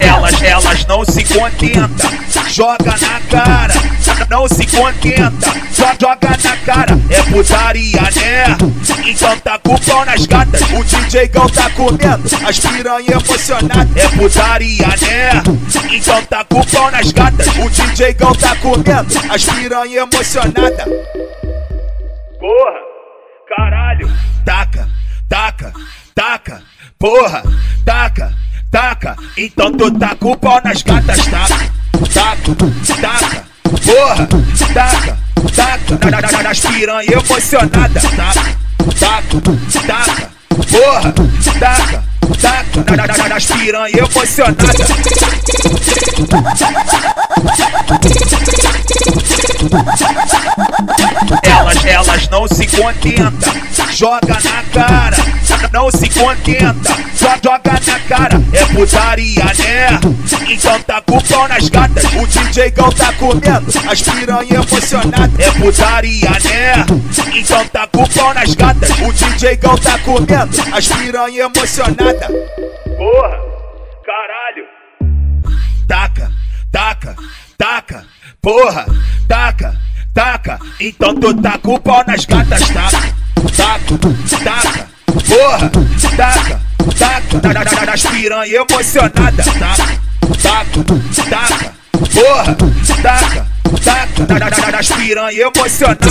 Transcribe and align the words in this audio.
Elas, 0.00 0.42
elas 0.42 0.86
não 0.86 1.04
se 1.04 1.24
contentam, 1.24 2.10
joga 2.48 2.96
na 3.00 3.20
cara, 3.30 3.74
não 4.28 4.48
se 4.48 4.66
contenta, 4.66 5.32
só 5.72 5.86
joga 6.00 6.30
na 6.42 6.56
cara, 6.58 6.98
é 7.08 7.22
putaria, 7.30 8.02
né? 8.02 8.56
Então 9.06 9.38
tá 9.38 9.58
com 9.58 9.74
o 9.74 9.80
pau 9.80 10.04
nas 10.04 10.26
gatas, 10.26 10.62
o 10.62 10.82
DJ 10.84 11.28
Gão 11.28 11.48
tá 11.48 11.70
comendo, 11.70 12.28
as 12.46 12.58
piranha 12.58 13.12
emocionada, 13.12 14.00
é 14.00 14.08
putaria, 14.08 14.86
né? 14.86 15.42
Então 15.90 16.22
tá 16.24 16.44
com 16.44 16.60
o 16.60 16.66
pau 16.66 16.90
nas 16.90 17.12
gatas, 17.12 17.46
o 17.58 17.70
DJ 17.70 18.14
Gão 18.14 18.34
tá 18.34 18.56
comendo, 18.56 19.06
as 19.30 19.44
piranha 19.44 20.00
emocionada. 20.00 20.84
Porra, 22.40 22.89
taca, 26.14 26.62
porra, 26.98 27.42
taca, 27.84 28.32
taca, 28.70 29.16
então 29.36 29.72
tu 29.72 29.90
tá 29.98 30.14
com 30.16 30.32
o 30.32 30.36
pau 30.36 30.60
nas 30.64 30.82
gatas, 30.82 31.26
taca, 31.26 31.70
taca, 32.12 32.54
taca, 33.00 33.44
porra, 33.64 34.26
taca, 34.74 35.18
taca, 35.54 36.10
na, 36.10 36.20
na, 36.20 36.30
na, 36.30 36.42
nas 36.42 36.60
piranha 36.60 37.12
emocionada, 37.12 38.00
taca, 38.00 38.56
taca, 38.98 39.40
taca, 39.86 40.30
porra, 40.48 41.12
taca, 41.58 42.04
taca, 42.40 42.96
na, 42.96 43.06
na, 43.06 43.28
nas 43.28 43.46
piranha 43.46 43.98
emocionada. 43.98 44.70
Elas, 51.42 51.84
elas 51.84 52.28
não 52.28 52.46
se 52.48 52.66
contentam, 52.66 53.32
joga 53.92 54.38
na 54.42 54.62
cara, 54.72 55.16
não 55.72 55.90
se 55.90 56.08
contenta, 56.10 56.74
só 57.14 57.34
joga 57.42 57.72
na 57.72 58.00
cara, 58.08 58.40
é 58.52 58.64
putaria, 58.66 59.44
né? 59.44 60.00
Então 60.48 60.80
tá 60.82 61.00
com 61.02 61.16
o 61.16 61.22
pau 61.22 61.48
nas 61.48 61.68
gatas, 61.68 62.04
o 62.04 62.26
DJ 62.26 62.70
Gão 62.70 62.90
tá 62.90 63.12
comendo, 63.14 63.66
as 63.88 64.02
piranha 64.02 64.54
emocionada, 64.54 65.42
é 65.42 65.50
putaria, 65.52 66.30
né? 66.30 66.86
Então 67.34 67.66
tá 67.68 67.86
com 67.86 68.02
o 68.02 68.08
pau 68.08 68.34
nas 68.34 68.54
gatas, 68.54 68.90
o 68.90 69.12
DJ 69.12 69.56
Gão 69.56 69.76
tá 69.76 69.98
comendo, 69.98 70.74
as 70.74 70.88
piranha 70.88 71.42
emocionada. 71.44 72.26
Porra, 72.96 73.38
caralho. 74.04 74.64
Taca, 75.86 76.32
taca, 76.70 77.16
taca, 77.56 78.04
porra, 78.42 78.86
taca, 79.28 79.76
taca. 80.12 80.58
Então 80.80 81.14
tu 81.14 81.34
tá 81.40 81.58
com 81.58 81.74
o 81.74 81.80
pau 81.80 82.04
nas 82.06 82.24
gatas, 82.24 82.68
taca, 82.68 83.14
taca, 83.56 84.44
taca, 84.44 84.89
porra, 85.12 85.70
taca, 86.16 86.60
taca. 86.96 87.40
Na, 87.42 87.52
na, 87.52 87.64
na, 87.64 87.86
nas 87.86 88.02
piranha 88.02 88.54
emocionada, 88.54 89.44
taca, 89.44 90.00
taca, 90.40 90.84
taca, 91.28 91.72
porra, 91.92 92.56
taca, 93.02 93.46
taca. 93.84 94.26
Na, 94.28 94.38
na, 94.38 94.50
na, 94.50 94.70
nas 94.72 94.88
piranha 94.88 95.42
emocionada. 95.42 96.06